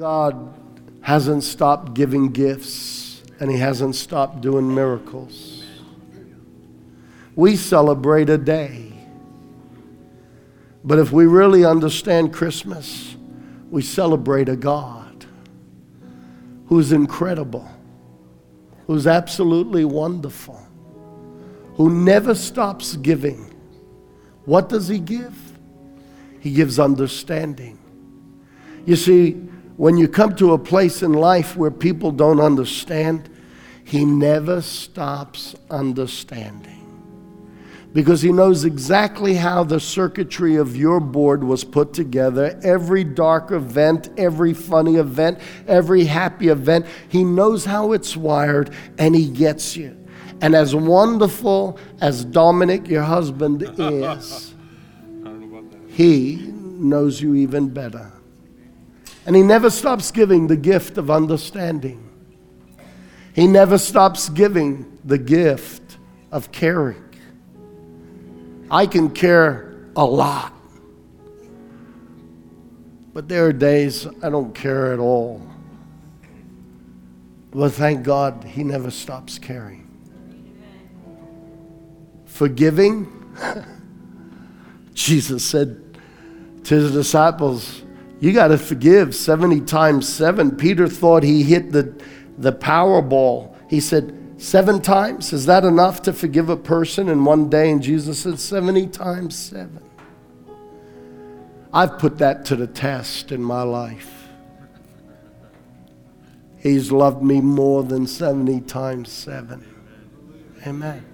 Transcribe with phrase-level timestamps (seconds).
[0.00, 0.54] God
[1.02, 5.62] hasn't stopped giving gifts and He hasn't stopped doing miracles.
[7.36, 8.94] We celebrate a day.
[10.82, 13.14] But if we really understand Christmas,
[13.70, 15.26] we celebrate a God
[16.68, 17.68] who's incredible,
[18.86, 20.66] who's absolutely wonderful,
[21.74, 23.54] who never stops giving.
[24.46, 25.36] What does He give?
[26.40, 27.78] He gives understanding.
[28.86, 29.49] You see,
[29.80, 33.30] when you come to a place in life where people don't understand,
[33.82, 36.76] He never stops understanding
[37.94, 42.60] because he knows exactly how the circuitry of your board was put together.
[42.62, 49.16] Every dark event, every funny event, every happy event, he knows how it's wired and
[49.16, 49.96] he gets you.
[50.42, 54.54] And as wonderful as Dominic, your husband, is,
[55.88, 58.12] he knows you even better.
[59.26, 62.08] And he never stops giving the gift of understanding.
[63.34, 65.98] He never stops giving the gift
[66.32, 67.04] of caring.
[68.70, 70.52] I can care a lot.
[73.12, 75.42] But there are days I don't care at all.
[77.50, 79.88] But thank God he never stops caring.
[82.26, 83.34] Forgiving,
[84.94, 85.98] Jesus said
[86.64, 87.82] to his disciples,
[88.20, 90.56] You got to forgive 70 times 7.
[90.56, 91.94] Peter thought he hit the,
[92.38, 93.56] the Powerball.
[93.68, 95.34] He said, Seven times?
[95.34, 97.70] Is that enough to forgive a person in one day?
[97.70, 99.82] And Jesus said, 70 times seven.
[101.74, 104.28] I've put that to the test in my life.
[106.56, 109.62] He's loved me more than 70 times seven.
[110.66, 111.04] Amen.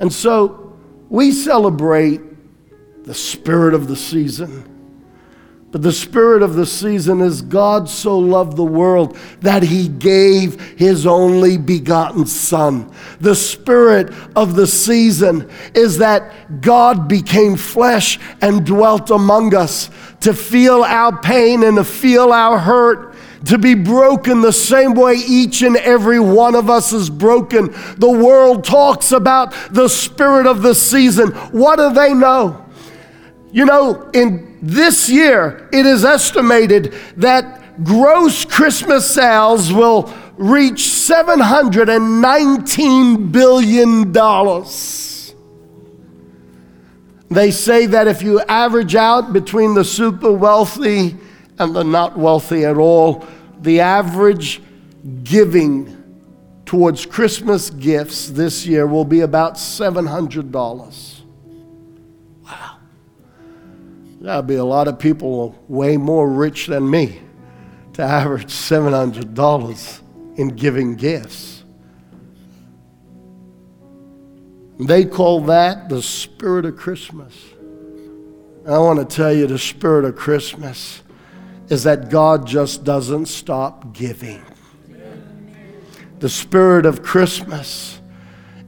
[0.00, 0.76] And so
[1.08, 2.20] we celebrate
[3.04, 4.77] the spirit of the season.
[5.70, 10.58] But the spirit of the season is God so loved the world that he gave
[10.78, 12.90] his only begotten Son.
[13.20, 19.90] The spirit of the season is that God became flesh and dwelt among us
[20.20, 23.14] to feel our pain and to feel our hurt
[23.44, 27.72] to be broken the same way each and every one of us is broken.
[27.96, 31.30] The world talks about the spirit of the season.
[31.52, 32.67] What do they know?
[33.50, 43.32] You know, in this year, it is estimated that gross Christmas sales will reach $719
[43.32, 44.12] billion.
[47.30, 51.16] They say that if you average out between the super wealthy
[51.58, 53.26] and the not wealthy at all,
[53.60, 54.62] the average
[55.24, 55.96] giving
[56.64, 61.17] towards Christmas gifts this year will be about $700.
[64.20, 67.20] There'll be a lot of people way more rich than me
[67.92, 70.00] to average $700
[70.36, 71.64] in giving gifts.
[74.80, 77.34] They call that the spirit of Christmas.
[78.66, 81.02] I want to tell you the spirit of Christmas
[81.68, 84.42] is that God just doesn't stop giving.
[86.18, 87.97] The spirit of Christmas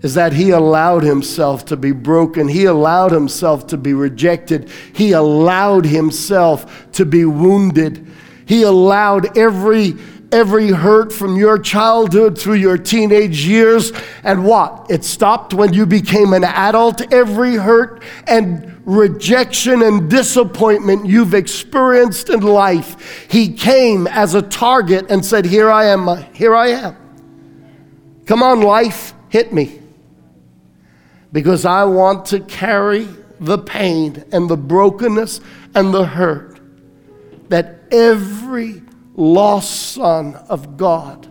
[0.03, 2.49] is that he allowed himself to be broken.
[2.49, 4.71] He allowed himself to be rejected.
[4.95, 8.07] He allowed himself to be wounded.
[8.47, 9.97] He allowed every
[10.33, 14.87] every hurt from your childhood through your teenage years and what?
[14.89, 17.13] It stopped when you became an adult.
[17.13, 25.07] Every hurt and rejection and disappointment you've experienced in life, he came as a target
[25.11, 26.09] and said, "Here I am.
[26.33, 26.97] Here I am.
[28.25, 29.80] Come on, life, hit me."
[31.33, 33.09] Because I want to carry
[33.39, 35.41] the pain and the brokenness
[35.75, 36.61] and the hurt
[37.49, 38.83] that every
[39.15, 41.29] lost son of God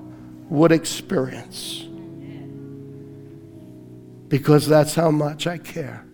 [0.50, 1.86] would experience.
[4.28, 6.06] Because that's how much I care,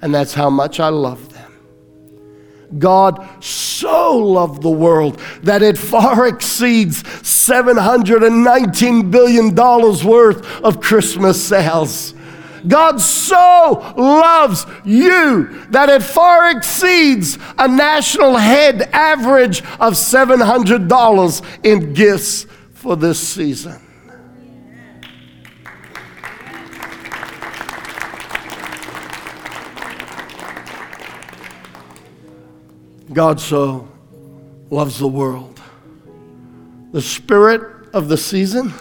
[0.00, 1.52] and that's how much I love them.
[2.78, 12.14] God so loved the world that it far exceeds $719 billion worth of Christmas sales.
[12.66, 21.92] God so loves you that it far exceeds a national head average of $700 in
[21.92, 23.80] gifts for this season.
[33.12, 33.88] God so
[34.70, 35.60] loves the world.
[36.92, 38.72] The spirit of the season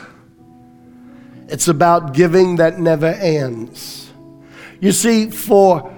[1.52, 4.10] it's about giving that never ends.
[4.80, 5.94] You see, for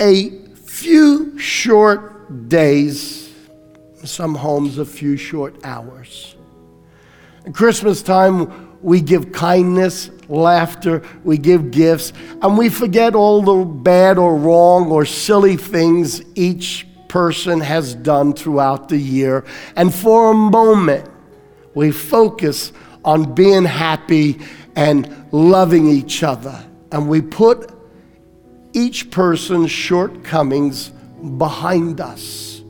[0.00, 3.32] a few short days,
[4.04, 6.34] some homes, a few short hours.
[7.46, 12.12] At Christmas time, we give kindness, laughter, we give gifts,
[12.42, 18.32] and we forget all the bad or wrong or silly things each person has done
[18.32, 19.44] throughout the year.
[19.76, 21.08] And for a moment,
[21.74, 22.72] we focus
[23.06, 24.40] on being happy
[24.74, 26.62] and loving each other.
[26.92, 27.70] And we put
[28.72, 30.90] each person's shortcomings
[31.38, 32.60] behind us.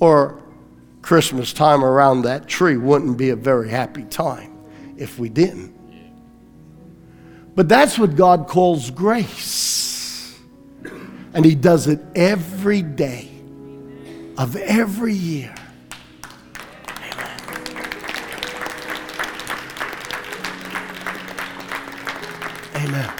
[0.00, 0.42] Or
[1.02, 4.58] Christmas time around that tree wouldn't be a very happy time
[4.96, 5.72] if we didn't.
[7.54, 10.36] But that's what God calls grace.
[11.34, 13.30] And He does it every day
[14.36, 15.54] of every year.
[22.84, 23.10] Amen.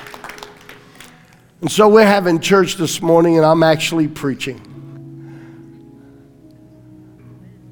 [1.62, 4.60] And so we're having church this morning, and I'm actually preaching.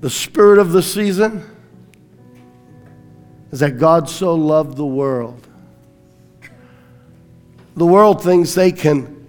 [0.00, 1.44] The spirit of the season
[3.50, 5.46] is that God so loved the world.
[7.76, 9.28] The world thinks they can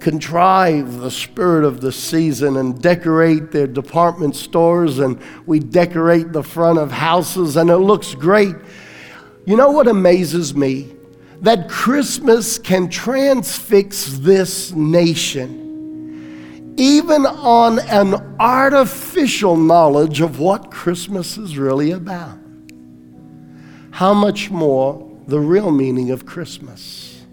[0.00, 6.42] contrive the spirit of the season and decorate their department stores, and we decorate the
[6.42, 8.56] front of houses, and it looks great.
[9.44, 10.94] You know what amazes me?
[11.40, 21.58] That Christmas can transfix this nation, even on an artificial knowledge of what Christmas is
[21.58, 22.38] really about.
[23.90, 27.24] How much more the real meaning of Christmas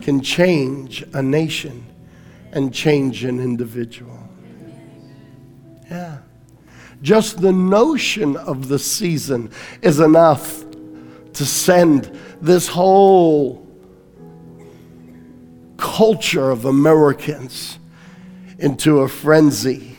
[0.00, 1.86] can change a nation
[2.52, 4.18] and change an individual.
[5.90, 6.18] Yeah.
[7.02, 9.50] Just the notion of the season
[9.82, 10.64] is enough
[11.34, 13.66] to send this whole
[15.76, 17.78] culture of Americans
[18.58, 19.98] into a frenzy.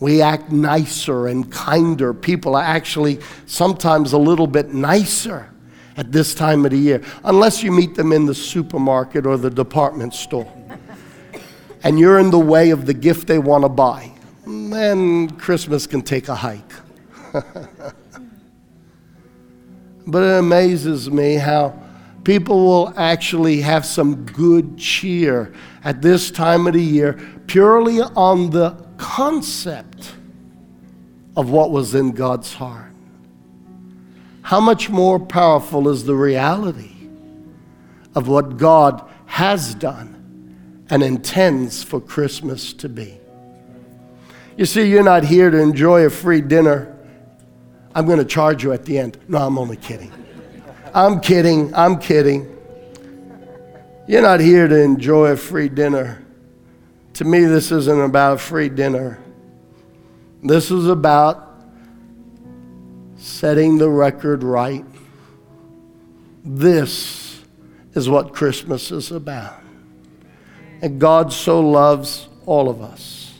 [0.00, 2.14] We act nicer and kinder.
[2.14, 5.50] People are actually sometimes a little bit nicer
[5.96, 9.50] at this time of the year, unless you meet them in the supermarket or the
[9.50, 10.50] department store.
[11.82, 14.10] and you're in the way of the gift they want to buy.
[14.46, 16.72] Then Christmas can take a hike.
[20.06, 21.78] But it amazes me how
[22.24, 25.52] people will actually have some good cheer
[25.84, 30.12] at this time of the year purely on the concept
[31.36, 32.92] of what was in God's heart.
[34.42, 36.96] How much more powerful is the reality
[38.14, 43.18] of what God has done and intends for Christmas to be?
[44.56, 46.96] You see, you're not here to enjoy a free dinner
[47.94, 49.18] I'm going to charge you at the end.
[49.28, 50.12] No, I'm only kidding.
[50.94, 51.74] I'm kidding.
[51.74, 52.56] I'm kidding.
[54.06, 56.24] You're not here to enjoy a free dinner.
[57.14, 59.22] To me, this isn't about a free dinner.
[60.42, 61.48] This is about
[63.16, 64.84] setting the record right.
[66.44, 67.42] This
[67.94, 69.60] is what Christmas is about.
[70.80, 73.34] And God so loves all of us.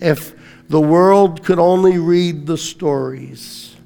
[0.00, 0.34] If
[0.72, 3.76] the world could only read the stories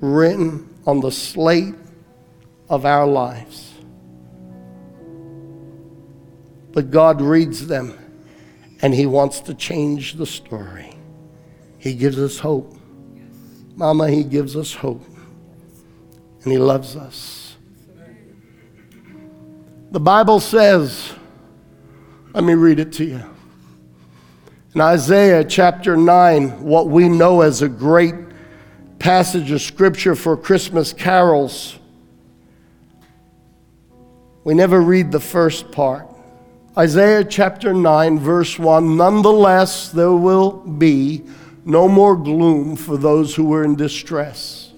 [0.00, 1.76] written on the slate
[2.68, 3.72] of our lives.
[6.72, 7.98] But God reads them
[8.82, 10.94] and He wants to change the story.
[11.78, 12.76] He gives us hope.
[13.74, 15.06] Mama, He gives us hope.
[16.42, 17.56] And He loves us.
[19.90, 21.14] The Bible says,
[22.34, 23.37] let me read it to you.
[24.78, 28.14] In Isaiah chapter 9, what we know as a great
[29.00, 31.76] passage of scripture for Christmas carols,
[34.44, 36.06] we never read the first part.
[36.76, 41.24] Isaiah chapter 9, verse 1 Nonetheless, there will be
[41.64, 44.72] no more gloom for those who were in distress.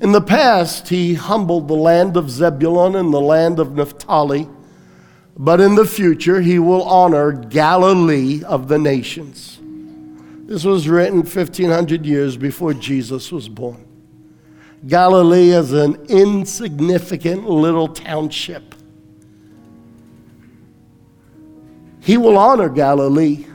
[0.00, 4.48] In the past, he humbled the land of Zebulun and the land of Naphtali
[5.36, 9.60] but in the future he will honor Galilee of the nations.
[10.46, 13.84] This was written 1500 years before Jesus was born.
[14.86, 18.74] Galilee is an insignificant little township.
[22.00, 23.46] He will honor Galilee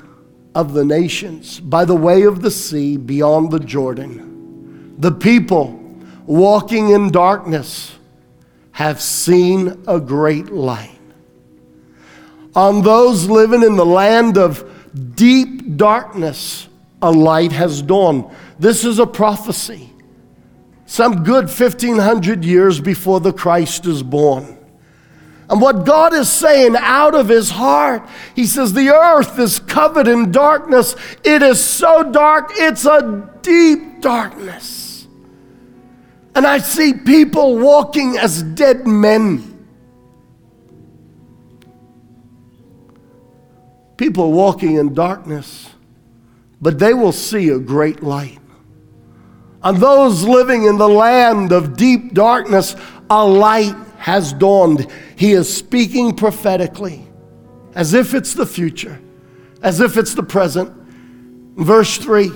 [0.56, 4.96] of the nations by the way of the sea beyond the Jordan.
[4.98, 5.80] The people
[6.26, 7.96] walking in darkness
[8.72, 10.99] have seen a great light
[12.56, 14.70] on those living in the land of
[15.16, 16.68] deep darkness,
[17.02, 18.26] a light has dawned.
[18.58, 19.90] This is a prophecy,
[20.86, 24.58] some good 1500 years before the Christ is born.
[25.50, 30.08] And what God is saying out of his heart, he says, The earth is covered
[30.08, 30.96] in darkness.
[31.24, 35.08] It is so dark, it's a deep darkness.
[36.36, 39.49] And I see people walking as dead men.
[44.00, 45.72] People walking in darkness,
[46.62, 48.40] but they will see a great light.
[49.62, 52.78] On those living in the land of deep darkness,
[53.10, 54.90] a light has dawned.
[55.18, 57.06] He is speaking prophetically,
[57.76, 59.02] as if it's the future,
[59.62, 60.72] as if it's the present.
[61.58, 62.32] Verse 3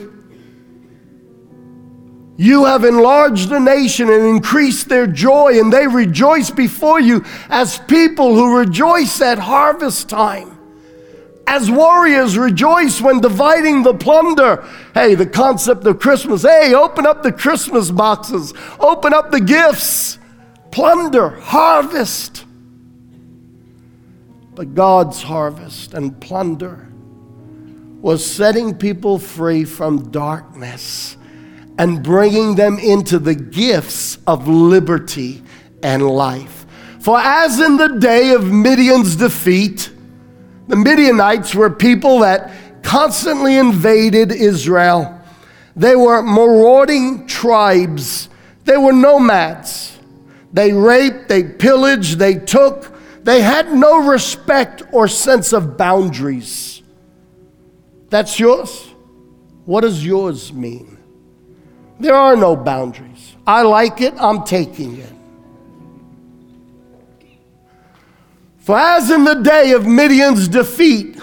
[2.36, 7.80] You have enlarged the nation and increased their joy, and they rejoice before you as
[7.80, 10.53] people who rejoice at harvest time.
[11.46, 14.68] As warriors rejoice when dividing the plunder.
[14.94, 16.44] Hey, the concept of Christmas.
[16.44, 20.20] Hey, open up the Christmas boxes, open up the gifts
[20.74, 22.46] plunder, harvest.
[24.56, 26.90] But God's harvest and plunder
[28.02, 31.16] was setting people free from darkness
[31.78, 35.44] and bringing them into the gifts of liberty
[35.84, 36.66] and life.
[37.00, 39.92] For as in the day of Midian's defeat,
[40.68, 42.52] the Midianites were people that
[42.84, 45.22] constantly invaded Israel.
[45.76, 48.30] They were marauding tribes,
[48.66, 49.92] they were nomads.
[50.54, 52.92] They raped, they pillaged, they took.
[53.24, 56.84] They had no respect or sense of boundaries.
[58.10, 58.94] That's yours?
[59.66, 61.00] What does yours mean?
[62.00, 63.36] There are no boundaries.
[63.48, 65.12] I like it, I'm taking it.
[68.64, 71.18] For as in the day of Midian's defeat,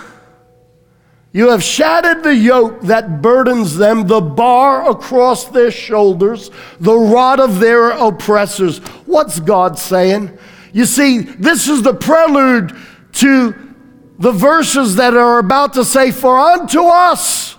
[1.33, 7.41] you have shattered the yoke that burdens them, the bar across their shoulders, the rod
[7.41, 8.79] of their oppressors.
[9.07, 10.37] What's God saying?
[10.75, 12.77] You see, this is the prelude
[13.13, 13.75] to
[14.19, 17.57] the verses that are about to say, For unto us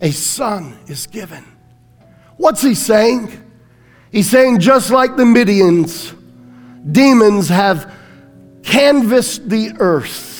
[0.00, 1.44] a son is given.
[2.38, 3.30] What's he saying?
[4.10, 6.16] He's saying, just like the Midians,
[6.90, 7.92] demons have
[8.62, 10.32] canvassed the earth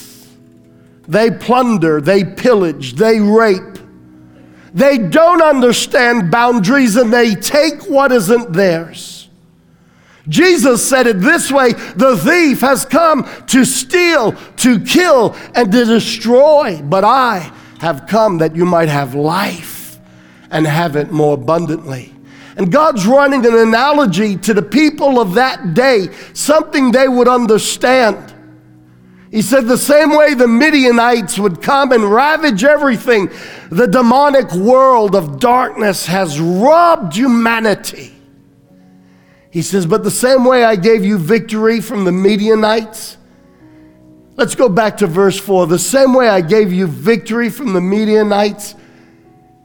[1.08, 3.78] they plunder, they pillage, they rape.
[4.72, 9.28] They don't understand boundaries and they take what isn't theirs.
[10.28, 15.84] Jesus said it this way the thief has come to steal, to kill, and to
[15.84, 19.98] destroy, but I have come that you might have life
[20.50, 22.11] and have it more abundantly.
[22.56, 28.34] And God's running an analogy to the people of that day, something they would understand.
[29.30, 33.30] He said, the same way the Midianites would come and ravage everything,
[33.70, 38.14] the demonic world of darkness has robbed humanity.
[39.50, 43.16] He says, but the same way I gave you victory from the Midianites,
[44.36, 45.66] let's go back to verse 4.
[45.66, 48.74] The same way I gave you victory from the Midianites,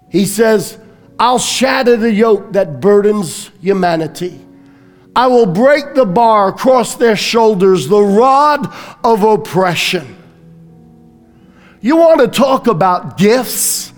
[0.10, 0.78] he says,
[1.20, 4.46] I'll shatter the yoke that burdens humanity.
[5.16, 8.72] I will break the bar across their shoulders, the rod
[9.04, 10.16] of oppression.
[11.82, 13.94] You want to talk about gifts?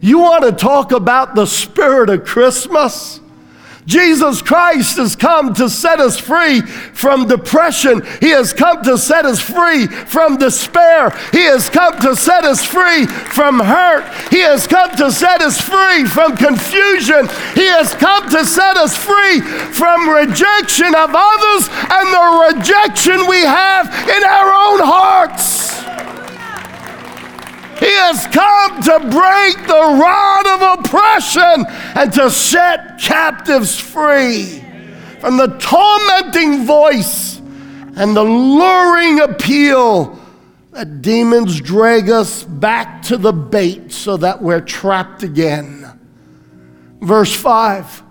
[0.00, 3.20] You want to talk about the spirit of Christmas?
[3.86, 8.02] Jesus Christ has come to set us free from depression.
[8.20, 11.10] He has come to set us free from despair.
[11.32, 14.04] He has come to set us free from hurt.
[14.30, 17.28] He has come to set us free from confusion.
[17.54, 23.42] He has come to set us free from rejection of others and the rejection we
[23.42, 25.73] have in our own hearts.
[27.78, 31.66] He has come to break the rod of oppression
[31.96, 34.62] and to set captives free
[35.20, 37.40] from the tormenting voice
[37.96, 40.18] and the luring appeal
[40.70, 45.98] that demons drag us back to the bait so that we're trapped again.
[47.00, 48.03] Verse 5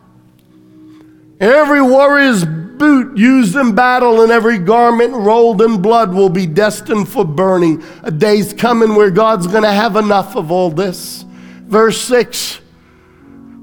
[1.43, 7.09] Every warrior's boot used in battle and every garment rolled in blood will be destined
[7.09, 7.83] for burning.
[8.03, 11.25] A day's coming where God's going to have enough of all this.
[11.65, 12.61] Verse 6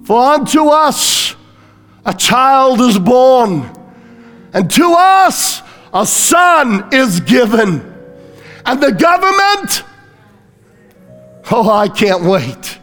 [0.05, 1.35] For unto us
[2.05, 3.75] a child is born,
[4.53, 5.63] and to us
[5.95, 7.81] a son is given.
[8.67, 9.85] And the government,
[11.51, 12.79] oh, I can't wait.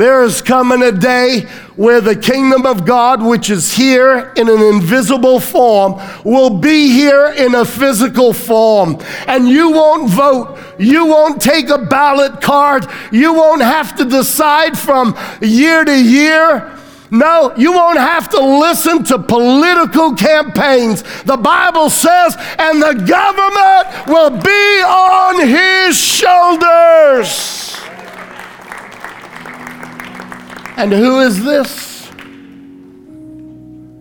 [0.00, 1.40] There is coming a day
[1.76, 7.26] where the kingdom of God, which is here in an invisible form, will be here
[7.26, 8.96] in a physical form.
[9.26, 10.58] And you won't vote.
[10.78, 12.86] You won't take a ballot card.
[13.12, 16.74] You won't have to decide from year to year
[17.10, 21.02] No, you won't have to listen to political campaigns.
[21.24, 27.89] The Bible says, and the government will be on his shoulders.
[30.80, 32.08] And who is this?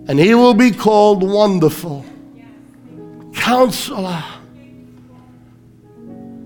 [0.08, 2.06] And he will be called Wonderful,
[3.34, 4.24] Counselor.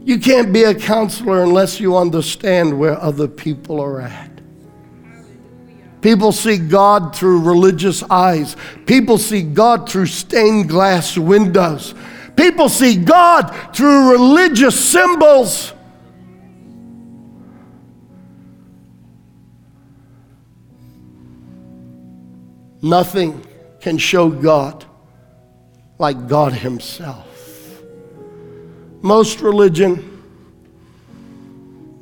[0.04, 4.42] You can't be a counselor unless you understand where other people are at.
[6.02, 8.56] People see God through religious eyes.
[8.88, 11.94] People see God through stained glass windows.
[12.36, 15.73] People see God through religious symbols.
[22.84, 23.48] Nothing
[23.80, 24.84] can show God
[25.98, 27.82] like God Himself.
[29.02, 30.22] Most religion,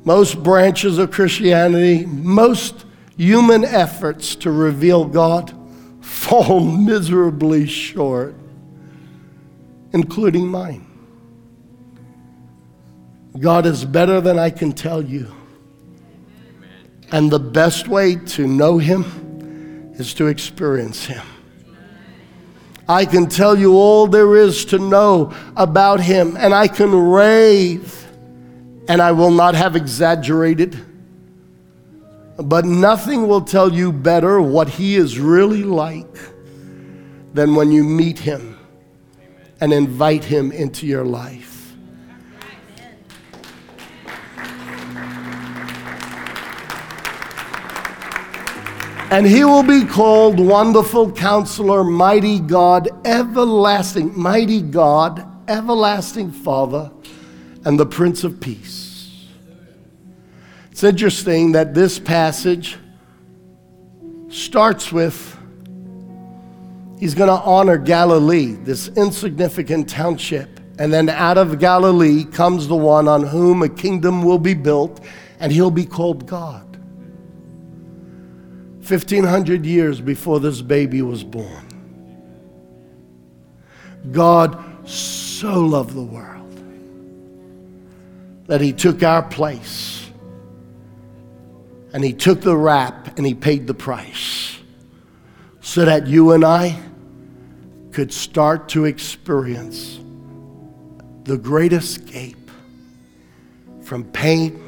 [0.04, 2.84] most branches of Christianity, most
[3.16, 5.54] human efforts to reveal God
[6.00, 8.34] fall miserably short,
[9.92, 10.84] including mine.
[13.38, 15.32] God is better than I can tell you.
[17.12, 19.31] And the best way to know Him
[19.94, 21.26] is to experience Him.
[22.88, 28.06] I can tell you all there is to know about Him, and I can rave,
[28.88, 30.78] and I will not have exaggerated
[32.38, 36.16] but nothing will tell you better what he is really like
[37.34, 38.58] than when you meet him
[39.60, 41.51] and invite him into your life.
[49.12, 56.90] And he will be called Wonderful Counselor, Mighty God, Everlasting, Mighty God, Everlasting Father,
[57.66, 59.28] and the Prince of Peace.
[60.70, 62.78] It's interesting that this passage
[64.30, 65.38] starts with
[66.98, 70.58] he's going to honor Galilee, this insignificant township.
[70.78, 75.04] And then out of Galilee comes the one on whom a kingdom will be built,
[75.38, 76.71] and he'll be called God.
[78.88, 81.68] 1500 years before this baby was born.
[84.10, 86.40] God so loved the world
[88.46, 90.10] that he took our place
[91.92, 94.58] and he took the rap and he paid the price
[95.60, 96.76] so that you and I
[97.92, 100.00] could start to experience
[101.22, 102.50] the great escape
[103.82, 104.60] from pain,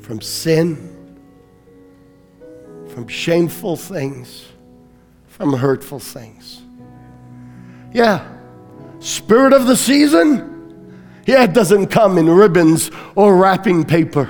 [0.00, 0.87] from sin,
[2.98, 4.44] from shameful things,
[5.28, 6.62] from hurtful things.
[7.92, 8.28] Yeah,
[8.98, 11.00] spirit of the season.
[11.24, 14.28] Yeah, it doesn't come in ribbons or wrapping paper.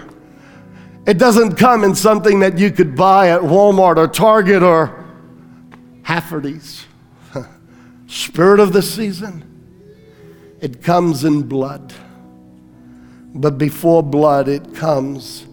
[1.06, 5.02] It doesn't come in something that you could buy at Walmart or Target or
[6.02, 6.84] Hafferty's.
[8.06, 9.46] Spirit of the season,
[10.60, 11.94] it comes in blood.
[13.34, 15.46] But before blood, it comes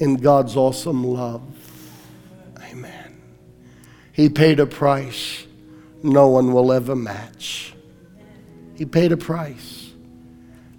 [0.00, 1.57] in God's awesome love.
[4.18, 5.46] He paid a price
[6.02, 7.72] no one will ever match.
[8.74, 9.92] He paid a price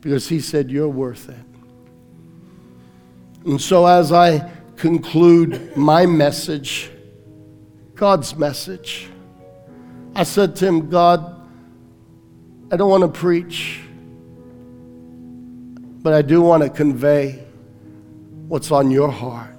[0.02, 1.45] because He said, You're worth it.
[3.45, 6.91] And so, as I conclude my message,
[7.95, 9.08] God's message,
[10.15, 11.41] I said to him, God,
[12.73, 13.80] I don't want to preach,
[16.02, 17.41] but I do want to convey
[18.49, 19.56] what's on your heart.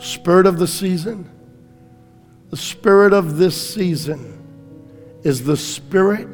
[0.00, 1.30] Spirit of the season,
[2.54, 6.28] the spirit of this season is the spirit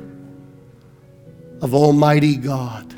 [1.62, 2.92] of Almighty God.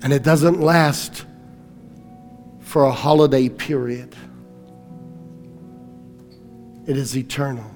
[0.00, 1.24] And it doesn't last
[2.60, 4.14] for a holiday period,
[6.86, 7.68] it is eternal.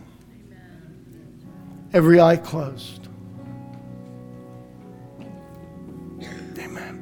[1.92, 3.08] Every eye closed.
[6.60, 6.94] Amen.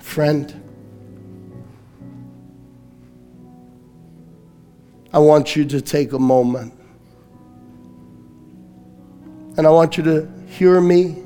[0.00, 0.59] Friend,
[5.12, 6.72] I want you to take a moment
[9.56, 11.22] and I want you to hear me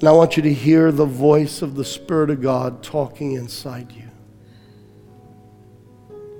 [0.00, 3.92] and I want you to hear the voice of the Spirit of God talking inside
[3.92, 4.02] you.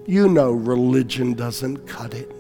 [0.07, 2.31] You know religion doesn't cut it.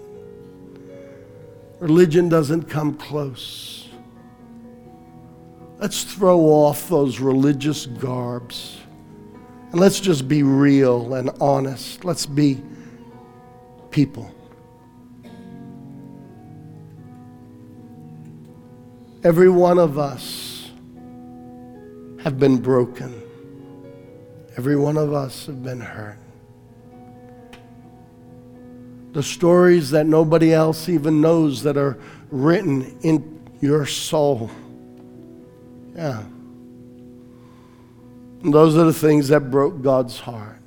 [1.79, 3.89] Religion doesn't come close.
[5.79, 8.79] Let's throw off those religious garbs
[9.71, 12.05] and let's just be real and honest.
[12.05, 12.63] Let's be
[13.97, 14.31] people.
[19.25, 20.71] Every one of us
[22.23, 23.23] have been broken.
[24.59, 26.19] Every one of us have been hurt.
[29.13, 31.99] The stories that nobody else even knows that are
[32.31, 34.51] written in your soul.
[35.95, 36.23] Yeah.
[38.43, 40.61] And those are the things that broke God's heart.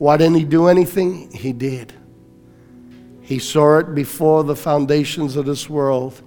[0.00, 1.30] Why didn't He do anything?
[1.30, 1.92] He did.
[3.20, 6.22] He saw it before the foundations of this world,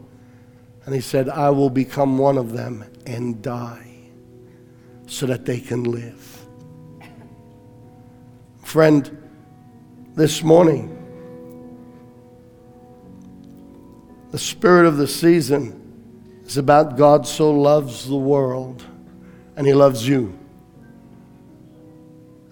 [0.86, 4.12] and He said, I will become one of them and die
[5.08, 6.46] so that they can live.
[8.64, 9.18] Friend,
[10.14, 10.96] this morning,
[14.30, 18.86] the spirit of the season is about God so loves the world
[19.56, 20.38] and He loves you.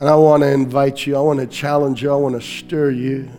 [0.02, 2.90] And I want to invite you, I want to challenge you, I want to stir
[2.90, 3.30] you.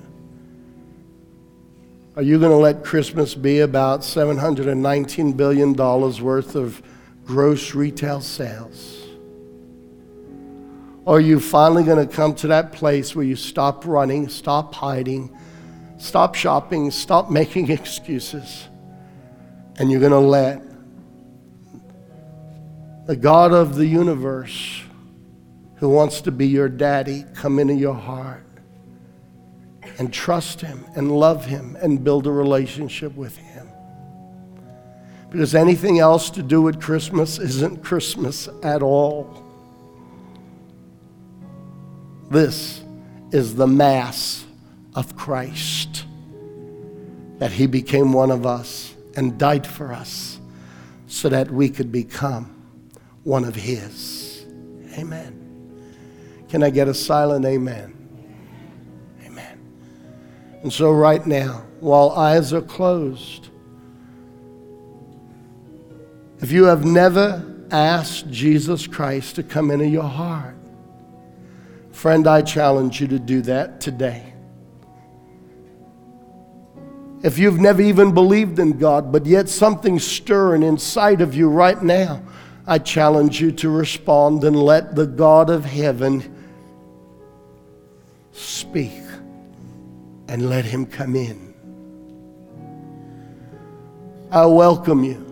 [2.15, 6.81] Are you going to let Christmas be about $719 billion worth of
[7.25, 9.09] gross retail sales?
[11.05, 14.73] Or are you finally going to come to that place where you stop running, stop
[14.73, 15.37] hiding,
[15.99, 18.69] stop shopping, stop making excuses,
[19.81, 20.63] and you're going to let
[23.09, 24.85] the God of the universe
[25.83, 28.47] who wants to be your daddy come into your heart
[29.99, 33.67] and trust him and love him and build a relationship with him.
[35.29, 39.45] Because anything else to do with Christmas isn't Christmas at all.
[42.31, 42.85] This
[43.33, 44.45] is the Mass
[44.95, 46.05] of Christ,
[47.39, 50.39] that He became one of us and died for us
[51.09, 52.55] so that we could become
[53.25, 54.47] one of His.
[54.97, 55.42] Amen.
[56.53, 57.97] Can I get a silent amen?
[59.25, 59.59] Amen.
[60.63, 63.49] And so, right now, while eyes are closed,
[66.41, 70.55] if you have never asked Jesus Christ to come into your heart,
[71.91, 74.35] Friend, I challenge you to do that today.
[77.23, 81.83] If you've never even believed in God, but yet something's stirring inside of you right
[81.83, 82.23] now,
[82.67, 86.32] I challenge you to respond and let the God of heaven
[88.33, 88.93] speak
[90.29, 91.55] and let him come in.
[94.31, 95.29] I welcome you.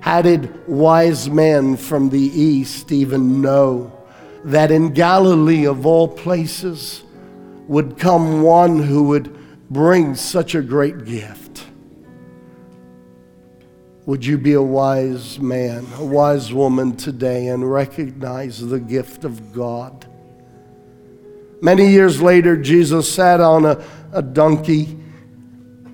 [0.00, 3.96] How did wise men from the east even know?
[4.44, 7.02] that in Galilee, of all places,
[7.68, 9.36] would come one who would
[9.70, 11.66] bring such a great gift.
[14.06, 19.52] Would you be a wise man, a wise woman today and recognize the gift of
[19.52, 20.06] God?
[21.60, 24.96] Many years later, Jesus sat on a, a donkey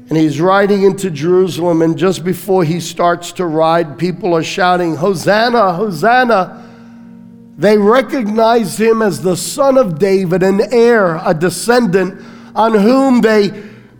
[0.08, 1.82] and he's riding into Jerusalem.
[1.82, 6.62] And just before he starts to ride, people are shouting, Hosanna, Hosanna.
[7.58, 12.22] They recognize him as the son of David, an heir, a descendant
[12.54, 13.50] on whom they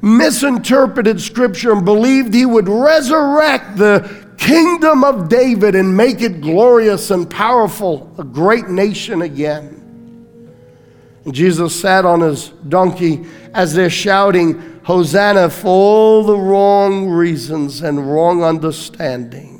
[0.02, 7.10] misinterpreted scripture and believed he would resurrect the kingdom of David and make it glorious
[7.10, 9.85] and powerful, a great nation again.
[11.32, 18.10] Jesus sat on his donkey as they're shouting, Hosanna, for all the wrong reasons and
[18.10, 19.54] wrong understanding.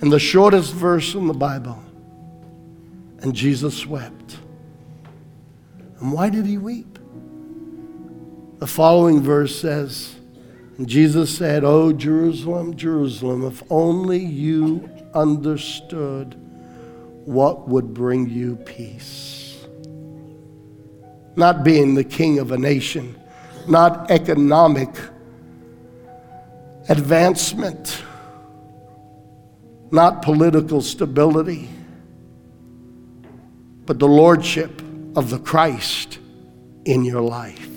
[0.00, 1.82] And the shortest verse in the Bible
[3.24, 4.38] and Jesus wept.
[5.98, 6.98] And why did he weep?
[8.58, 10.14] The following verse says,
[10.84, 16.34] Jesus said, Oh, Jerusalem, Jerusalem, if only you understood
[17.24, 19.43] what would bring you peace.
[21.36, 23.18] Not being the king of a nation,
[23.68, 24.90] not economic
[26.88, 28.02] advancement,
[29.90, 31.68] not political stability
[33.86, 34.82] but the lordship
[35.16, 36.18] of the Christ
[36.84, 37.68] in your life.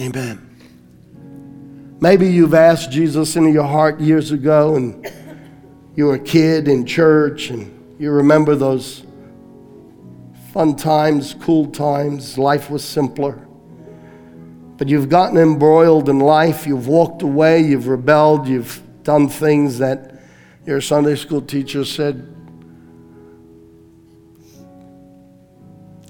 [0.00, 0.40] Amen.
[2.00, 5.10] Maybe you've asked Jesus into your heart years ago and
[5.94, 9.04] you were a kid in church and you remember those
[10.54, 13.44] fun times, cool times, life was simpler.
[14.76, 20.14] But you've gotten embroiled in life, you've walked away, you've rebelled, you've done things that
[20.64, 22.32] your Sunday school teacher said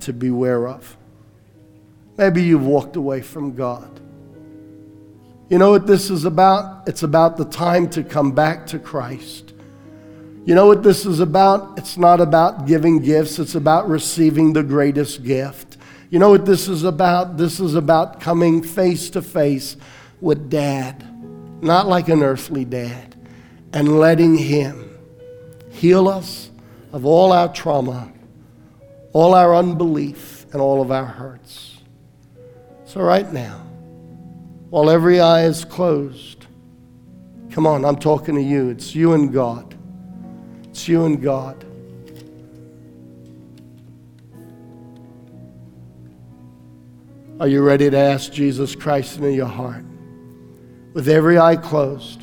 [0.00, 0.94] to beware of.
[2.18, 3.98] Maybe you've walked away from God.
[5.48, 6.86] You know what this is about?
[6.86, 9.53] It's about the time to come back to Christ.
[10.44, 11.78] You know what this is about?
[11.78, 15.78] It's not about giving gifts, it's about receiving the greatest gift.
[16.10, 17.36] You know what this is about?
[17.36, 19.76] This is about coming face to face
[20.20, 21.04] with Dad,
[21.62, 23.16] not like an earthly dad,
[23.72, 24.90] and letting Him
[25.70, 26.50] heal us
[26.92, 28.12] of all our trauma
[29.14, 31.78] all our unbelief, and all of our hurts.
[32.84, 33.58] So, right now,
[34.70, 36.46] while every eye is closed,
[37.50, 38.70] come on, I'm talking to you.
[38.70, 39.76] It's you and God.
[40.88, 41.64] You and God.
[47.40, 49.84] Are you ready to ask Jesus Christ into your heart?
[50.92, 52.22] With every eye closed,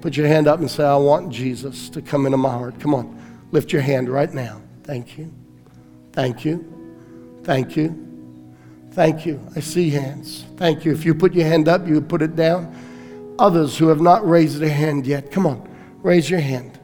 [0.00, 2.78] put your hand up and say, I want Jesus to come into my heart.
[2.78, 3.18] Come on,
[3.52, 4.60] lift your hand right now.
[4.82, 5.32] Thank you.
[6.12, 7.40] Thank you.
[7.42, 8.00] Thank you.
[8.92, 9.40] Thank you.
[9.56, 10.44] I see hands.
[10.56, 10.92] Thank you.
[10.92, 12.74] If you put your hand up, you put it down.
[13.38, 15.68] Others who have not raised their hand yet, come on,
[16.02, 16.78] raise your hand.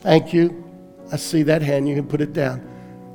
[0.00, 0.64] Thank you.
[1.12, 1.88] I see that hand.
[1.88, 2.66] You can put it down.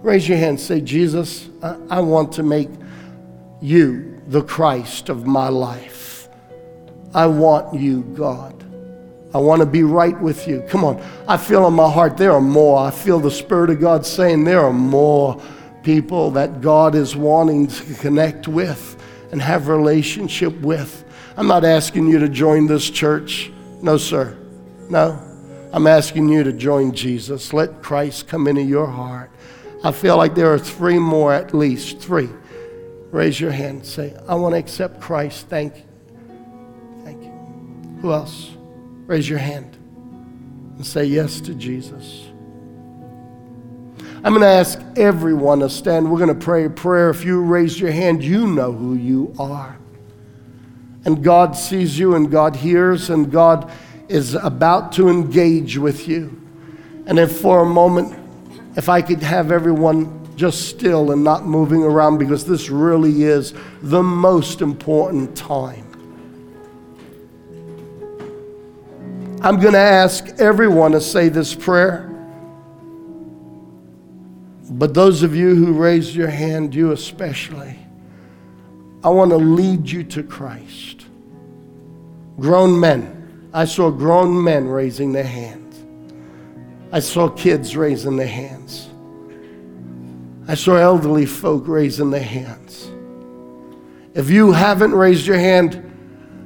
[0.01, 0.59] Raise your hand.
[0.59, 2.69] Say, Jesus, I, I want to make
[3.61, 6.27] you the Christ of my life.
[7.13, 8.63] I want you, God.
[9.33, 10.63] I want to be right with you.
[10.69, 11.01] Come on.
[11.27, 12.79] I feel in my heart there are more.
[12.79, 15.41] I feel the Spirit of God saying there are more
[15.83, 21.03] people that God is wanting to connect with and have relationship with.
[21.37, 23.51] I'm not asking you to join this church.
[23.81, 24.37] No, sir.
[24.89, 25.19] No.
[25.75, 27.51] I'm asking you to join Jesus.
[27.51, 29.29] Let Christ come into your heart.
[29.83, 31.99] I feel like there are three more at least.
[31.99, 32.29] Three.
[33.11, 33.85] Raise your hand.
[33.85, 35.47] Say, I want to accept Christ.
[35.49, 35.83] Thank you.
[37.03, 37.31] Thank you.
[37.99, 38.51] Who else?
[39.05, 39.75] Raise your hand
[40.77, 42.29] and say yes to Jesus.
[44.23, 46.09] I'm going to ask everyone to stand.
[46.09, 47.09] We're going to pray a prayer.
[47.09, 49.77] If you raise your hand, you know who you are.
[51.03, 53.69] And God sees you, and God hears, and God
[54.07, 56.41] is about to engage with you.
[57.05, 58.17] And if for a moment,
[58.75, 63.53] if I could have everyone just still and not moving around because this really is
[63.81, 65.83] the most important time.
[69.41, 72.11] I'm going to ask everyone to say this prayer.
[74.71, 77.77] But those of you who raised your hand, you especially,
[79.03, 81.05] I want to lead you to Christ.
[82.39, 83.14] Grown men.
[83.55, 85.81] I saw grown men raising their hands.
[86.91, 88.89] I saw kids raising their hands.
[90.45, 92.91] I saw elderly folk raising their hands.
[94.13, 95.75] If you haven't raised your hand,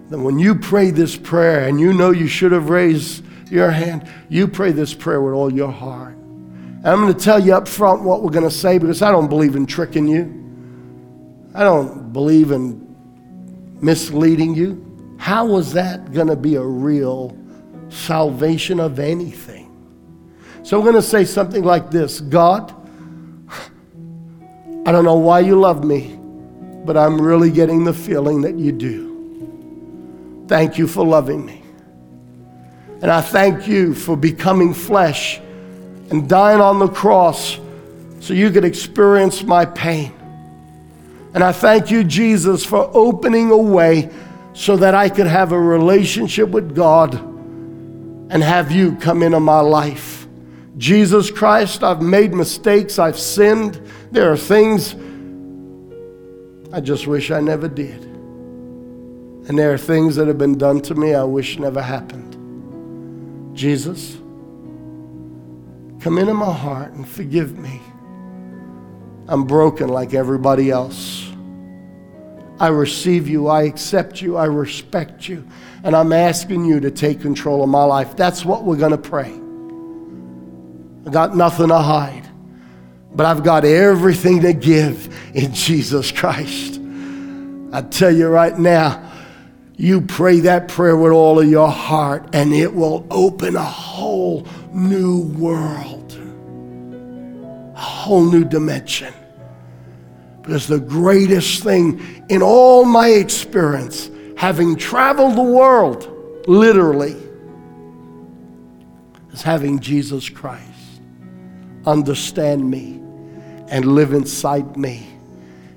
[0.10, 4.08] then when you pray this prayer and you know you should have raised your hand,
[4.30, 6.14] you pray this prayer with all your heart.
[6.14, 9.12] And I'm going to tell you up front what we're going to say because I
[9.12, 10.26] don't believe in tricking you.
[11.56, 12.96] I don't believe in
[13.82, 14.89] misleading you.
[15.20, 17.38] How was that going to be a real
[17.90, 19.70] salvation of anything?
[20.64, 22.74] So I'm going to say something like this God,
[24.86, 26.18] I don't know why you love me,
[26.86, 30.46] but I'm really getting the feeling that you do.
[30.48, 31.64] Thank you for loving me.
[33.02, 35.40] And I thank you for becoming flesh
[36.10, 37.60] and dying on the cross
[38.22, 40.14] so you could experience my pain.
[41.34, 44.10] And I thank you, Jesus, for opening a way
[44.60, 49.62] so that I could have a relationship with God and have you come into my
[49.62, 50.28] life.
[50.76, 53.80] Jesus Christ, I've made mistakes, I've sinned.
[54.12, 54.96] There are things
[56.74, 58.04] I just wish I never did.
[58.04, 62.36] And there are things that have been done to me I wish never happened.
[63.56, 64.18] Jesus,
[66.02, 67.80] come into my heart and forgive me.
[69.30, 71.29] I'm broken like everybody else.
[72.60, 75.48] I receive you, I accept you, I respect you,
[75.84, 78.16] and I'm asking you to take control of my life.
[78.16, 79.34] That's what we're going to pray.
[81.08, 82.30] I got nothing to hide
[83.14, 86.80] but I've got everything to give in Jesus Christ.
[87.72, 89.12] I tell you right now,
[89.76, 94.46] you pray that prayer with all of your heart, and it will open a whole
[94.74, 96.14] new world,
[97.76, 99.14] a whole new dimension.
[100.50, 106.10] Because the greatest thing in all my experience, having traveled the world,
[106.48, 107.16] literally,
[109.32, 110.64] is having Jesus Christ
[111.86, 113.00] understand me
[113.68, 115.06] and live inside me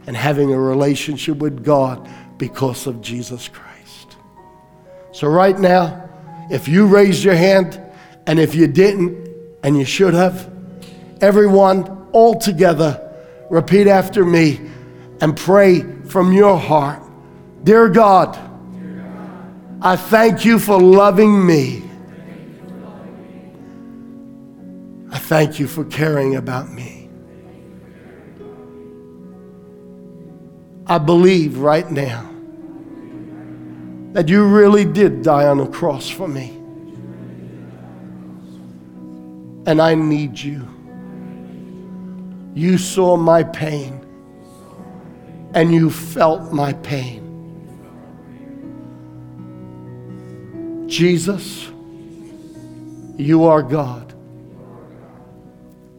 [0.07, 2.09] and having a relationship with God
[2.39, 4.17] because of Jesus Christ.
[5.13, 6.09] So, right now,
[6.51, 7.79] if you raised your hand
[8.27, 9.29] and if you didn't
[9.63, 10.51] and you should have,
[11.21, 13.11] everyone all together,
[13.53, 14.61] repeat after me
[15.21, 17.03] and pray from your heart
[17.65, 18.37] Dear God,
[19.81, 21.89] I thank you for loving me.
[25.13, 27.09] I thank you for caring about me.
[30.89, 32.29] I believe right now
[34.13, 36.49] that you really did die on the cross for me.
[39.67, 40.72] And I need you.
[42.55, 44.07] You saw my pain
[45.55, 47.21] and you felt my pain.
[50.89, 51.71] Jesus,
[53.17, 54.13] you are God.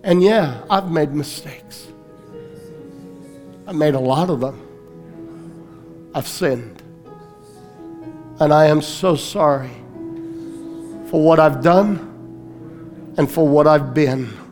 [0.03, 1.87] And yeah, I've made mistakes.
[3.65, 4.59] I've made a lot of them.
[6.13, 6.83] I've sinned.
[8.39, 9.71] And I am so sorry
[11.09, 14.42] for what I've done and for what I've been.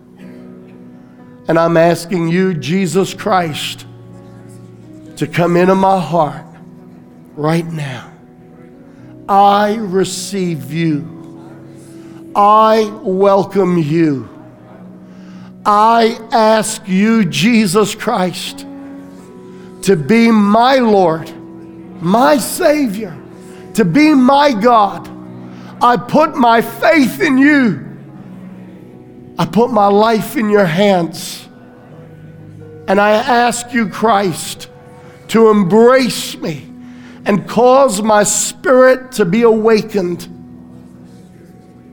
[1.48, 3.86] And I'm asking you, Jesus Christ,
[5.18, 6.46] to come into my heart
[7.36, 8.12] right now.
[9.28, 12.32] I receive you.
[12.36, 14.30] I welcome you.
[15.66, 18.66] I ask you, Jesus Christ,
[19.84, 21.32] to be my Lord,
[22.02, 23.16] my Savior,
[23.76, 25.10] to be my God.
[25.82, 27.91] I put my faith in you.
[29.42, 31.50] I put my life in your hands.
[32.88, 34.70] And I ask you, Christ,
[35.30, 36.72] to embrace me
[37.26, 40.28] and cause my spirit to be awakened.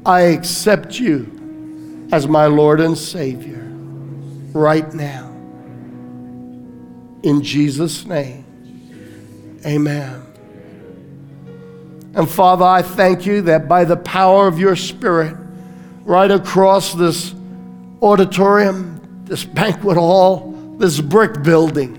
[0.05, 3.67] I accept you as my Lord and Savior
[4.53, 5.29] right now.
[7.23, 8.45] In Jesus' name,
[9.65, 10.23] amen.
[12.15, 15.35] And Father, I thank you that by the power of your Spirit,
[16.05, 17.35] right across this
[18.03, 21.99] auditorium, this banquet hall, this brick building,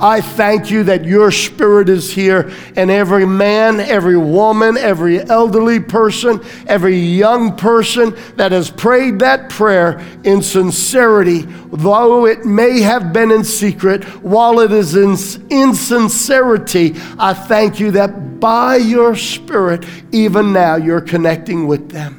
[0.00, 5.80] I thank you that your spirit is here, and every man, every woman, every elderly
[5.80, 11.40] person, every young person that has prayed that prayer in sincerity,
[11.72, 15.16] though it may have been in secret, while it is in
[15.50, 22.17] insincerity, I thank you that by your spirit, even now, you're connecting with them.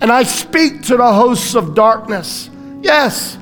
[0.00, 2.50] And I speak to the hosts of darkness.
[2.80, 3.38] Yes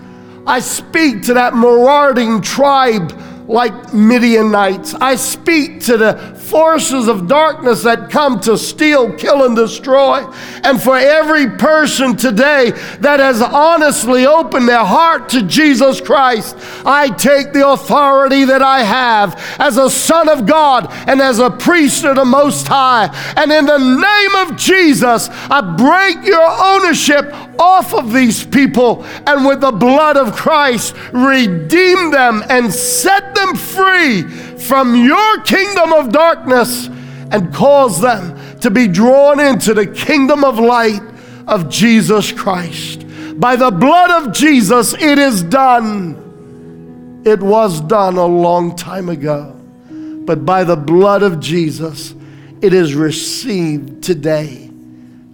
[0.49, 3.13] I speak to that marauding tribe
[3.49, 4.95] like Midianites.
[4.95, 10.25] I speak to the forces of darkness that come to steal, kill, and destroy.
[10.63, 17.09] And for every person today that has honestly opened their heart to Jesus Christ, I
[17.09, 22.05] take the authority that I have as a son of God and as a priest
[22.05, 23.07] of the Most High.
[23.37, 29.45] And in the name of Jesus, I break your ownership off of these people and
[29.45, 36.13] with the blood of Christ, redeem them and set them free from your kingdom of
[36.13, 36.89] darkness
[37.31, 41.03] and cause them to be drawn into the kingdom of light
[41.47, 43.05] of Jesus Christ.
[43.41, 47.23] By the blood of Jesus, it is done.
[47.25, 49.55] It was done a long time ago.
[49.91, 52.15] But by the blood of Jesus,
[52.61, 54.69] it is received today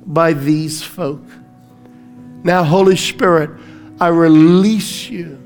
[0.07, 1.23] by these folk.
[2.43, 3.51] Now, Holy Spirit,
[4.01, 5.41] I release you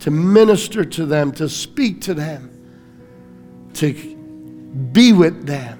[0.00, 2.50] to minister to them, to speak to them,
[3.74, 3.92] to
[4.92, 5.78] be with them,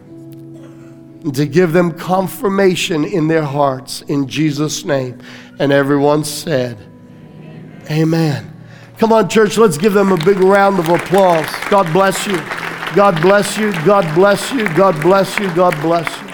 [1.25, 5.19] and to give them confirmation in their hearts in Jesus' name.
[5.59, 6.79] And everyone said,
[7.91, 8.47] Amen.
[8.99, 11.47] Come on, church, let's give them a big round of applause.
[11.69, 12.37] God bless you.
[12.95, 13.73] God bless you.
[13.85, 14.67] God bless you.
[14.75, 15.53] God bless you.
[15.55, 16.30] God bless you.